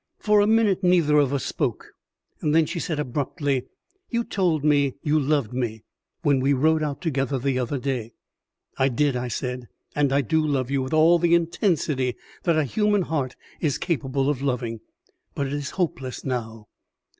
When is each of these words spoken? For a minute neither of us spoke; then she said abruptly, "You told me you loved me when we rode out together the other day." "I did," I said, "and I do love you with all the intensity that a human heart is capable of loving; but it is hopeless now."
For 0.17 0.41
a 0.41 0.47
minute 0.47 0.83
neither 0.83 1.19
of 1.19 1.31
us 1.31 1.45
spoke; 1.45 1.91
then 2.41 2.65
she 2.65 2.79
said 2.79 2.99
abruptly, 2.99 3.67
"You 4.09 4.23
told 4.23 4.63
me 4.63 4.95
you 5.03 5.19
loved 5.19 5.53
me 5.53 5.83
when 6.23 6.39
we 6.39 6.53
rode 6.53 6.81
out 6.81 7.01
together 7.03 7.37
the 7.37 7.59
other 7.59 7.77
day." 7.77 8.13
"I 8.79 8.89
did," 8.89 9.15
I 9.15 9.27
said, 9.27 9.67
"and 9.95 10.11
I 10.11 10.21
do 10.21 10.43
love 10.43 10.71
you 10.71 10.81
with 10.81 10.91
all 10.93 11.19
the 11.19 11.35
intensity 11.35 12.15
that 12.45 12.57
a 12.57 12.63
human 12.63 13.03
heart 13.03 13.35
is 13.59 13.77
capable 13.77 14.27
of 14.27 14.41
loving; 14.41 14.79
but 15.35 15.45
it 15.45 15.53
is 15.53 15.69
hopeless 15.77 16.25
now." 16.25 16.67